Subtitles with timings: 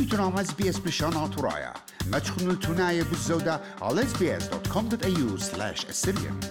[0.00, 1.74] إجرام إس بي إس بلشان ترايا
[2.12, 6.46] ما تشخنوا التناية بالزودة على sbs.com.au slash assyrian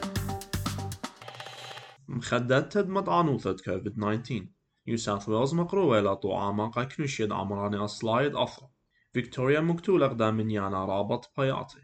[2.08, 4.48] مخدات تدمت عنوثة كوفيد 19
[4.88, 8.68] نيو ساوث ويلز مقروة إلى طعامة قاكنشيد عمراني أصلايد أثر
[9.13, 11.80] فيكتوريا مكتول أقدام من يانا رابط بياتي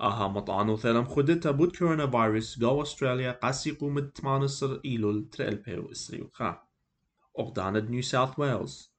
[0.00, 5.90] أها مطعنو ثلم خدتا بود كورونا فيروس جو أستراليا قاسي قومت تمانسر إيلول تريل بيرو
[5.92, 6.62] إسريو خا.
[7.38, 8.93] أقداند نيو ساوث ويلز.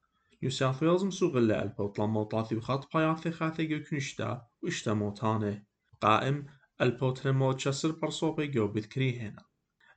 [0.81, 5.67] ويلز مسوغلا البوت لما طاثي وخط بياثي خاثي جو كنشتا واشتا موتاني
[6.01, 6.45] قائم
[6.81, 9.43] البوت رمو تشسر برصوبي جو بذكري هنا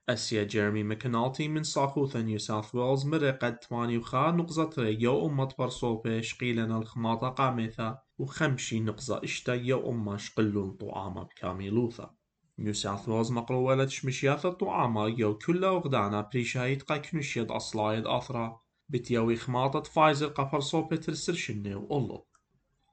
[0.09, 6.23] أسيا جيرمي مكنالتي من صاخوثة نيو ساوث ويلز مرقد تماني وخا نقزة ريو أمت برصوبي
[6.23, 12.11] شقيلنا الخماطة قامثة وخمشي نقزة اشتا يو أمة شقلون طعامة بكاملوثة
[12.59, 19.37] نيو ساوث ويلز مقرولة شمشياثة طعامة يو كلا وغدانا بريشايت قا كنشيد أصلايد أثرا بتيوي
[19.37, 22.27] خماطة فايزر قفر صوبي ترسر شنو أولو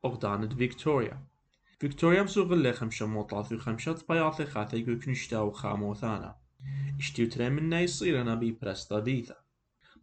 [0.05, 1.27] أغدانت فيكتوريا.
[1.79, 6.35] فيكتوريا مسوغلي خمشة موطاثي وخمشة بياثي خاثي كنشتا وخاموثانا
[6.99, 9.35] اشتيو تري منا يصير أنا بي برستا ديثا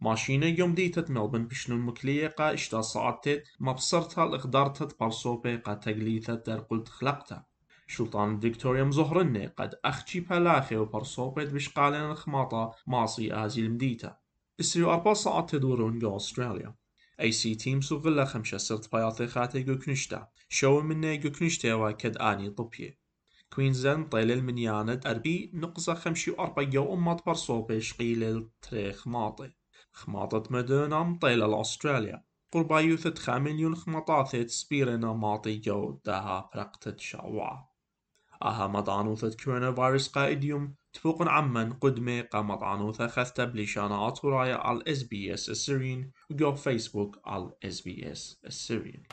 [0.01, 6.35] ماشينة يوم ديتت ملبن بشنو المكلية قا إشتا صعدتت ما بصرتها الإقدارتت برصوبي قا تقليثة
[6.35, 7.45] در قلت خلقتها
[7.87, 14.22] شلطان فيكتوريا مزهرني قد أخشي بلاخي وبرصوبت بشقالين الخماطة ماصي آزي المديتا
[15.99, 16.75] جو أستراليا
[17.19, 22.17] أي سي تيم سوغلا خمسة سرت بياطي خاتي جو كنشتا شو مني جو كنشتا وكد
[22.17, 22.99] آني طبيه
[23.55, 29.51] كوينزلاند طيل المنياند أربي نقصة خمشي وأربع جو أمات برصوبي شقيل تريخ ماطي
[29.91, 37.72] خماطة مدونام طيلة لأستراليا قربا يوثت خامليون خماطاثت سبيرنا ماطي جو داها برقتت شعوا
[38.43, 45.03] أها مضانوثة كورونا فيروس قائديوم تفوق عمن قدمي قامت عنوثة خثة بلشانات ورايا على اس
[45.03, 49.03] بي اس السيرين وجو فيسبوك على اس بي اس السيرين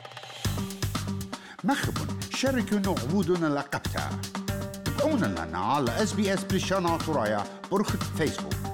[1.63, 4.09] مخبون شاركوا نعبودنا لقبتا
[4.85, 8.70] تابعونا لنا على اس بي اس بلشان ترايا برخة فيسبوك